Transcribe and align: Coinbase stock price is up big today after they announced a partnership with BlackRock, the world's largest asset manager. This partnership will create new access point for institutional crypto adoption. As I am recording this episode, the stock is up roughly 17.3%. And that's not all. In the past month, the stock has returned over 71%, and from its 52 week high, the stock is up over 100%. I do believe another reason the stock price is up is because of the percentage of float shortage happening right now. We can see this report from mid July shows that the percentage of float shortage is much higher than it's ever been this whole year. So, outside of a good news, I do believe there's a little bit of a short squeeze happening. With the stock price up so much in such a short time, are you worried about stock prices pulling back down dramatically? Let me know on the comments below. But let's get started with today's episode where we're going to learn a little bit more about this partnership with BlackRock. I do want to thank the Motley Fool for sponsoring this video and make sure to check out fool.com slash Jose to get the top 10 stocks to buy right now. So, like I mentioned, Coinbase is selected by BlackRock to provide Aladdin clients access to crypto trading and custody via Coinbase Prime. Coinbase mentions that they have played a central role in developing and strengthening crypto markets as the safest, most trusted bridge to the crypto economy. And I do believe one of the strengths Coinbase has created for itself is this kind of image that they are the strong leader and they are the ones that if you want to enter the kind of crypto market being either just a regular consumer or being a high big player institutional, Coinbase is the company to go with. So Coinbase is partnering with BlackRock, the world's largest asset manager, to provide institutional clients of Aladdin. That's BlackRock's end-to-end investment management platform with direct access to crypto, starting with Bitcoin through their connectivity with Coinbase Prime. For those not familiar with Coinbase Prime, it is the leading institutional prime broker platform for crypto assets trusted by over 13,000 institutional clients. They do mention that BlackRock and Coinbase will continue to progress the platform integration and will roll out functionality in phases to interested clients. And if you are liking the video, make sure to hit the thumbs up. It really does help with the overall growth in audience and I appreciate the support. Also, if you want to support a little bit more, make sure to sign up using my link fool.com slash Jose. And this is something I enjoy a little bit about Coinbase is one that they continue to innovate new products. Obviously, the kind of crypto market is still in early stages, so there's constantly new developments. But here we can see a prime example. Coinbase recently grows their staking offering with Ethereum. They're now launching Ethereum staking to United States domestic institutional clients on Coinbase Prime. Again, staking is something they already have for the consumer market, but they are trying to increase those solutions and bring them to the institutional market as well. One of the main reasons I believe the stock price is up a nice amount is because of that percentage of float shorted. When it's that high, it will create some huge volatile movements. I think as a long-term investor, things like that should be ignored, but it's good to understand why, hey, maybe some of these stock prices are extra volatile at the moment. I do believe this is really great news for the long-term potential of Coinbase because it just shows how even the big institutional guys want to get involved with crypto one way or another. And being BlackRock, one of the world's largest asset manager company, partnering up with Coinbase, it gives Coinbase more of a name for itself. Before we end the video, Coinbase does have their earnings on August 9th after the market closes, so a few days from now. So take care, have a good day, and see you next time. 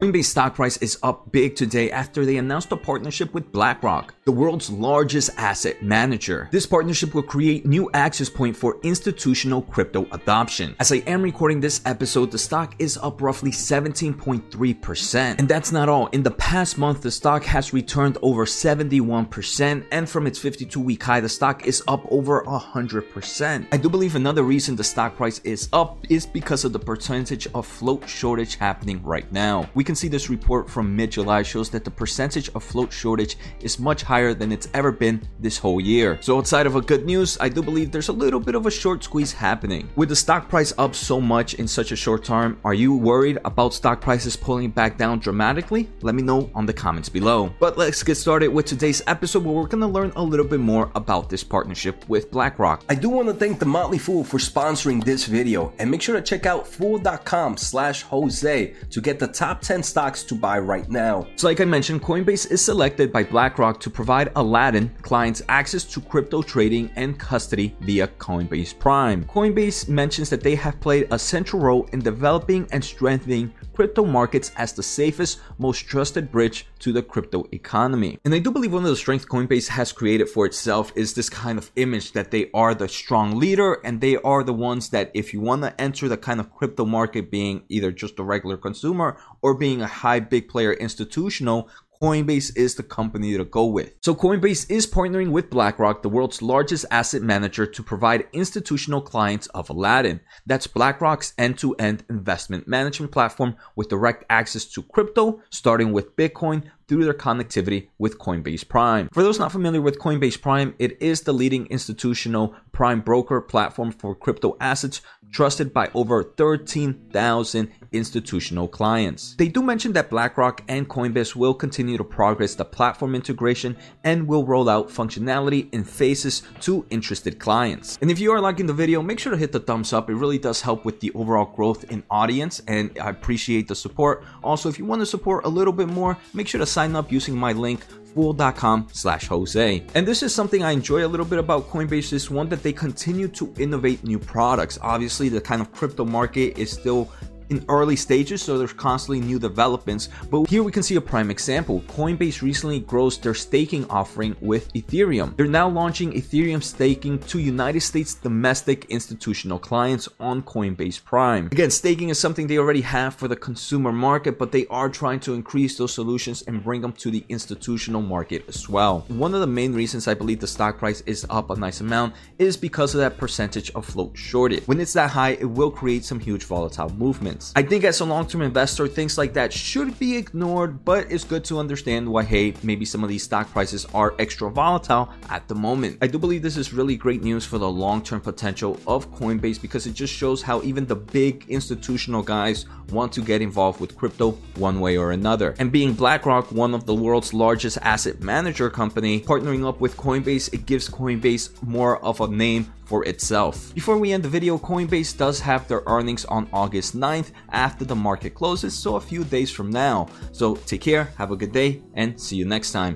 Coinbase 0.00 0.26
stock 0.26 0.54
price 0.54 0.76
is 0.76 0.96
up 1.02 1.32
big 1.32 1.56
today 1.56 1.90
after 1.90 2.24
they 2.24 2.36
announced 2.36 2.70
a 2.70 2.76
partnership 2.76 3.34
with 3.34 3.50
BlackRock, 3.50 4.14
the 4.26 4.30
world's 4.30 4.70
largest 4.70 5.30
asset 5.36 5.82
manager. 5.82 6.48
This 6.52 6.66
partnership 6.66 7.16
will 7.16 7.24
create 7.24 7.66
new 7.66 7.90
access 7.92 8.30
point 8.30 8.56
for 8.56 8.78
institutional 8.84 9.62
crypto 9.62 10.06
adoption. 10.12 10.76
As 10.78 10.92
I 10.92 10.98
am 11.08 11.20
recording 11.20 11.58
this 11.58 11.80
episode, 11.84 12.30
the 12.30 12.38
stock 12.38 12.76
is 12.78 12.96
up 12.98 13.20
roughly 13.20 13.50
17.3%. 13.50 15.36
And 15.36 15.48
that's 15.48 15.72
not 15.72 15.88
all. 15.88 16.06
In 16.12 16.22
the 16.22 16.30
past 16.30 16.78
month, 16.78 17.02
the 17.02 17.10
stock 17.10 17.42
has 17.42 17.72
returned 17.72 18.18
over 18.22 18.46
71%, 18.46 19.84
and 19.90 20.08
from 20.08 20.28
its 20.28 20.38
52 20.38 20.78
week 20.78 21.02
high, 21.02 21.18
the 21.18 21.28
stock 21.28 21.66
is 21.66 21.82
up 21.88 22.06
over 22.12 22.44
100%. 22.44 23.66
I 23.72 23.76
do 23.76 23.88
believe 23.88 24.14
another 24.14 24.44
reason 24.44 24.76
the 24.76 24.84
stock 24.84 25.16
price 25.16 25.40
is 25.42 25.68
up 25.72 25.98
is 26.08 26.24
because 26.24 26.64
of 26.64 26.72
the 26.72 26.78
percentage 26.78 27.48
of 27.52 27.66
float 27.66 28.08
shortage 28.08 28.54
happening 28.54 29.02
right 29.02 29.32
now. 29.32 29.68
We 29.74 29.87
can 29.88 29.94
see 29.94 30.08
this 30.08 30.28
report 30.28 30.68
from 30.68 30.94
mid 30.94 31.10
July 31.10 31.42
shows 31.42 31.70
that 31.70 31.82
the 31.82 31.90
percentage 31.90 32.50
of 32.54 32.62
float 32.62 32.92
shortage 32.92 33.38
is 33.60 33.78
much 33.78 34.02
higher 34.02 34.34
than 34.34 34.52
it's 34.52 34.68
ever 34.74 34.92
been 34.92 35.26
this 35.40 35.56
whole 35.56 35.80
year. 35.80 36.18
So, 36.20 36.36
outside 36.36 36.66
of 36.66 36.76
a 36.76 36.82
good 36.82 37.06
news, 37.06 37.38
I 37.40 37.48
do 37.48 37.62
believe 37.62 37.90
there's 37.90 38.10
a 38.10 38.20
little 38.24 38.38
bit 38.38 38.54
of 38.54 38.66
a 38.66 38.70
short 38.70 39.02
squeeze 39.02 39.32
happening. 39.32 39.88
With 39.96 40.10
the 40.10 40.16
stock 40.16 40.50
price 40.50 40.74
up 40.76 40.94
so 40.94 41.22
much 41.22 41.54
in 41.54 41.66
such 41.66 41.90
a 41.90 41.96
short 41.96 42.22
time, 42.22 42.60
are 42.64 42.74
you 42.74 42.94
worried 42.94 43.38
about 43.46 43.72
stock 43.72 44.02
prices 44.02 44.36
pulling 44.36 44.68
back 44.68 44.98
down 44.98 45.20
dramatically? 45.20 45.88
Let 46.02 46.14
me 46.14 46.22
know 46.22 46.50
on 46.54 46.66
the 46.66 46.74
comments 46.74 47.08
below. 47.08 47.50
But 47.58 47.78
let's 47.78 48.02
get 48.02 48.16
started 48.16 48.48
with 48.48 48.66
today's 48.66 49.00
episode 49.06 49.42
where 49.42 49.54
we're 49.54 49.68
going 49.68 49.80
to 49.80 49.94
learn 49.98 50.12
a 50.16 50.22
little 50.22 50.46
bit 50.46 50.60
more 50.60 50.92
about 50.96 51.30
this 51.30 51.42
partnership 51.42 52.06
with 52.10 52.30
BlackRock. 52.30 52.84
I 52.90 52.94
do 52.94 53.08
want 53.08 53.28
to 53.28 53.34
thank 53.34 53.58
the 53.58 53.64
Motley 53.64 53.96
Fool 53.96 54.22
for 54.22 54.36
sponsoring 54.36 55.02
this 55.02 55.24
video 55.24 55.72
and 55.78 55.90
make 55.90 56.02
sure 56.02 56.16
to 56.16 56.22
check 56.22 56.44
out 56.44 56.68
fool.com 56.68 57.56
slash 57.56 58.02
Jose 58.02 58.74
to 58.90 59.00
get 59.00 59.18
the 59.18 59.28
top 59.28 59.62
10 59.62 59.77
stocks 59.82 60.22
to 60.24 60.34
buy 60.34 60.58
right 60.58 60.88
now. 60.88 61.26
So, 61.36 61.46
like 61.48 61.60
I 61.60 61.64
mentioned, 61.64 62.02
Coinbase 62.02 62.50
is 62.50 62.64
selected 62.64 63.12
by 63.12 63.24
BlackRock 63.24 63.80
to 63.80 63.90
provide 63.90 64.32
Aladdin 64.36 64.94
clients 65.02 65.42
access 65.48 65.84
to 65.84 66.00
crypto 66.00 66.42
trading 66.42 66.90
and 66.96 67.18
custody 67.18 67.76
via 67.80 68.08
Coinbase 68.08 68.78
Prime. 68.78 69.24
Coinbase 69.24 69.88
mentions 69.88 70.30
that 70.30 70.42
they 70.42 70.54
have 70.54 70.80
played 70.80 71.06
a 71.10 71.18
central 71.18 71.62
role 71.62 71.88
in 71.92 72.00
developing 72.00 72.68
and 72.72 72.84
strengthening 72.84 73.52
crypto 73.78 74.04
markets 74.04 74.50
as 74.56 74.72
the 74.72 74.82
safest, 74.82 75.38
most 75.56 75.86
trusted 75.86 76.32
bridge 76.32 76.66
to 76.80 76.92
the 76.92 77.00
crypto 77.00 77.46
economy. 77.52 78.18
And 78.24 78.34
I 78.34 78.40
do 78.40 78.50
believe 78.50 78.72
one 78.72 78.82
of 78.82 78.90
the 78.90 78.96
strengths 78.96 79.24
Coinbase 79.24 79.68
has 79.68 79.92
created 79.92 80.28
for 80.28 80.46
itself 80.46 80.92
is 80.96 81.14
this 81.14 81.30
kind 81.30 81.56
of 81.60 81.70
image 81.76 82.10
that 82.10 82.32
they 82.32 82.50
are 82.52 82.74
the 82.74 82.88
strong 82.88 83.38
leader 83.38 83.74
and 83.84 84.00
they 84.00 84.16
are 84.16 84.42
the 84.42 84.52
ones 84.52 84.88
that 84.88 85.12
if 85.14 85.32
you 85.32 85.40
want 85.40 85.62
to 85.62 85.80
enter 85.80 86.08
the 86.08 86.16
kind 86.16 86.40
of 86.40 86.52
crypto 86.52 86.84
market 86.84 87.30
being 87.30 87.62
either 87.68 87.92
just 87.92 88.18
a 88.18 88.24
regular 88.24 88.56
consumer 88.56 89.16
or 89.42 89.54
being 89.54 89.80
a 89.80 89.86
high 89.86 90.18
big 90.18 90.48
player 90.48 90.72
institutional, 90.72 91.68
Coinbase 92.00 92.56
is 92.56 92.76
the 92.76 92.82
company 92.82 93.36
to 93.36 93.44
go 93.44 93.66
with. 93.66 93.94
So 94.02 94.14
Coinbase 94.14 94.70
is 94.70 94.86
partnering 94.86 95.30
with 95.30 95.50
BlackRock, 95.50 96.02
the 96.02 96.08
world's 96.08 96.40
largest 96.40 96.84
asset 96.90 97.22
manager, 97.22 97.66
to 97.66 97.82
provide 97.82 98.28
institutional 98.32 99.00
clients 99.00 99.48
of 99.48 99.68
Aladdin. 99.68 100.20
That's 100.46 100.68
BlackRock's 100.68 101.34
end-to-end 101.36 102.04
investment 102.08 102.68
management 102.68 103.10
platform 103.10 103.56
with 103.74 103.88
direct 103.88 104.24
access 104.30 104.64
to 104.66 104.82
crypto, 104.82 105.42
starting 105.50 105.92
with 105.92 106.14
Bitcoin 106.14 106.62
through 106.86 107.04
their 107.04 107.14
connectivity 107.14 107.88
with 107.98 108.18
Coinbase 108.18 108.66
Prime. 108.66 109.08
For 109.12 109.22
those 109.22 109.38
not 109.38 109.52
familiar 109.52 109.82
with 109.82 109.98
Coinbase 109.98 110.40
Prime, 110.40 110.74
it 110.78 111.02
is 111.02 111.20
the 111.22 111.34
leading 111.34 111.66
institutional 111.66 112.54
prime 112.72 113.00
broker 113.00 113.40
platform 113.40 113.92
for 113.92 114.14
crypto 114.14 114.56
assets 114.60 115.02
trusted 115.30 115.72
by 115.72 115.90
over 115.94 116.22
13,000 116.22 117.70
institutional 117.92 118.68
clients. 118.68 119.34
They 119.36 119.48
do 119.48 119.62
mention 119.62 119.92
that 119.92 120.10
BlackRock 120.10 120.62
and 120.68 120.88
Coinbase 120.88 121.34
will 121.34 121.54
continue 121.54 121.96
to 121.96 122.04
progress 122.04 122.54
the 122.54 122.64
platform 122.64 123.14
integration 123.14 123.76
and 124.04 124.26
will 124.26 124.44
roll 124.46 124.68
out 124.68 124.88
functionality 124.88 125.72
in 125.72 125.84
phases 125.84 126.42
to 126.60 126.86
interested 126.90 127.38
clients. 127.38 127.98
And 128.00 128.10
if 128.10 128.18
you 128.18 128.32
are 128.32 128.40
liking 128.40 128.66
the 128.66 128.72
video, 128.72 129.02
make 129.02 129.18
sure 129.18 129.32
to 129.32 129.38
hit 129.38 129.52
the 129.52 129.60
thumbs 129.60 129.92
up. 129.92 130.10
It 130.10 130.14
really 130.14 130.38
does 130.38 130.60
help 130.60 130.84
with 130.84 131.00
the 131.00 131.10
overall 131.12 131.46
growth 131.46 131.90
in 131.90 132.02
audience 132.10 132.60
and 132.66 132.96
I 133.00 133.10
appreciate 133.10 133.68
the 133.68 133.74
support. 133.74 134.24
Also, 134.42 134.68
if 134.68 134.78
you 134.78 134.84
want 134.84 135.00
to 135.00 135.06
support 135.06 135.44
a 135.44 135.48
little 135.48 135.72
bit 135.72 135.88
more, 135.88 136.16
make 136.34 136.48
sure 136.48 136.58
to 136.58 136.66
sign 136.66 136.94
up 136.96 137.12
using 137.12 137.36
my 137.36 137.52
link 137.52 137.80
fool.com 138.14 138.88
slash 138.92 139.26
Jose. 139.28 139.82
And 139.94 140.06
this 140.06 140.22
is 140.22 140.34
something 140.34 140.62
I 140.62 140.72
enjoy 140.72 141.06
a 141.06 141.08
little 141.08 141.26
bit 141.26 141.38
about 141.38 141.68
Coinbase 141.68 142.12
is 142.12 142.30
one 142.30 142.48
that 142.48 142.62
they 142.62 142.72
continue 142.72 143.28
to 143.28 143.52
innovate 143.58 144.04
new 144.04 144.18
products. 144.18 144.78
Obviously, 144.82 145.28
the 145.28 145.40
kind 145.40 145.60
of 145.60 145.72
crypto 145.72 146.04
market 146.04 146.58
is 146.58 146.70
still 146.70 147.10
in 147.50 147.64
early 147.68 147.96
stages, 147.96 148.42
so 148.42 148.58
there's 148.58 148.72
constantly 148.72 149.20
new 149.20 149.38
developments. 149.38 150.08
But 150.30 150.48
here 150.48 150.62
we 150.62 150.72
can 150.72 150.82
see 150.82 150.96
a 150.96 151.00
prime 151.00 151.30
example. 151.30 151.82
Coinbase 151.88 152.42
recently 152.42 152.80
grows 152.80 153.18
their 153.18 153.34
staking 153.34 153.88
offering 153.90 154.36
with 154.40 154.72
Ethereum. 154.74 155.36
They're 155.36 155.46
now 155.46 155.68
launching 155.68 156.12
Ethereum 156.12 156.62
staking 156.62 157.18
to 157.20 157.38
United 157.38 157.80
States 157.80 158.14
domestic 158.14 158.86
institutional 158.86 159.58
clients 159.58 160.08
on 160.20 160.42
Coinbase 160.42 161.04
Prime. 161.04 161.46
Again, 161.46 161.70
staking 161.70 162.08
is 162.08 162.18
something 162.18 162.46
they 162.46 162.58
already 162.58 162.80
have 162.80 163.14
for 163.14 163.28
the 163.28 163.36
consumer 163.36 163.92
market, 163.92 164.38
but 164.38 164.52
they 164.52 164.66
are 164.66 164.88
trying 164.88 165.20
to 165.20 165.34
increase 165.34 165.76
those 165.78 165.94
solutions 165.94 166.42
and 166.42 166.62
bring 166.62 166.80
them 166.80 166.92
to 166.92 167.10
the 167.10 167.24
institutional 167.28 168.02
market 168.02 168.44
as 168.48 168.68
well. 168.68 169.04
One 169.08 169.34
of 169.34 169.40
the 169.40 169.46
main 169.46 169.72
reasons 169.72 170.08
I 170.08 170.14
believe 170.14 170.40
the 170.40 170.46
stock 170.46 170.78
price 170.78 171.00
is 171.02 171.26
up 171.30 171.50
a 171.50 171.56
nice 171.56 171.80
amount 171.80 172.14
is 172.38 172.56
because 172.56 172.94
of 172.94 173.00
that 173.00 173.16
percentage 173.16 173.70
of 173.72 173.84
float 173.84 174.16
shorted. 174.16 174.66
When 174.66 174.80
it's 174.80 174.92
that 174.92 175.10
high, 175.10 175.30
it 175.30 175.44
will 175.44 175.70
create 175.70 176.04
some 176.04 176.20
huge 176.20 176.44
volatile 176.44 176.90
movements. 177.38 177.52
I 177.56 177.62
think 177.62 177.84
as 177.84 178.00
a 178.00 178.04
long-term 178.04 178.42
investor, 178.42 178.88
things 178.88 179.18
like 179.18 179.32
that 179.34 179.52
should 179.52 179.98
be 179.98 180.16
ignored, 180.16 180.84
but 180.84 181.10
it's 181.10 181.24
good 181.24 181.44
to 181.46 181.58
understand 181.58 182.08
why, 182.08 182.24
hey, 182.24 182.54
maybe 182.62 182.84
some 182.84 183.02
of 183.02 183.08
these 183.08 183.22
stock 183.22 183.50
prices 183.50 183.86
are 183.94 184.14
extra 184.18 184.50
volatile 184.50 185.08
at 185.28 185.46
the 185.48 185.54
moment. 185.54 185.98
I 186.02 186.06
do 186.06 186.18
believe 186.18 186.42
this 186.42 186.56
is 186.56 186.72
really 186.72 186.96
great 186.96 187.22
news 187.22 187.44
for 187.44 187.58
the 187.58 187.68
long-term 187.68 188.20
potential 188.20 188.78
of 188.86 189.10
Coinbase 189.12 189.60
because 189.60 189.86
it 189.86 189.94
just 189.94 190.12
shows 190.12 190.42
how 190.42 190.62
even 190.62 190.86
the 190.86 190.96
big 190.96 191.44
institutional 191.48 192.22
guys 192.22 192.66
want 192.90 193.12
to 193.12 193.20
get 193.20 193.42
involved 193.42 193.80
with 193.80 193.96
crypto 193.96 194.32
one 194.56 194.80
way 194.80 194.96
or 194.96 195.12
another. 195.12 195.54
And 195.58 195.70
being 195.70 195.92
BlackRock, 195.92 196.50
one 196.52 196.74
of 196.74 196.86
the 196.86 196.94
world's 196.94 197.34
largest 197.34 197.78
asset 197.82 198.20
manager 198.20 198.70
company, 198.70 199.20
partnering 199.20 199.66
up 199.66 199.80
with 199.80 199.96
Coinbase, 199.96 200.52
it 200.54 200.66
gives 200.66 200.88
Coinbase 200.88 201.62
more 201.62 202.02
of 202.02 202.20
a 202.20 202.28
name 202.28 202.72
for 202.88 203.04
itself. 203.04 203.74
Before 203.74 203.98
we 203.98 204.12
end 204.12 204.22
the 204.22 204.30
video, 204.30 204.56
Coinbase 204.56 205.14
does 205.16 205.40
have 205.40 205.68
their 205.68 205.82
earnings 205.86 206.24
on 206.24 206.48
August 206.54 206.96
9th 206.96 207.27
after 207.50 207.84
the 207.84 207.96
market 207.96 208.34
closes, 208.34 208.74
so 208.74 208.96
a 208.96 209.00
few 209.00 209.24
days 209.24 209.50
from 209.50 209.70
now. 209.70 210.08
So 210.32 210.56
take 210.56 210.82
care, 210.82 211.12
have 211.16 211.30
a 211.30 211.36
good 211.36 211.52
day, 211.52 211.82
and 211.94 212.20
see 212.20 212.36
you 212.36 212.44
next 212.44 212.72
time. 212.72 212.86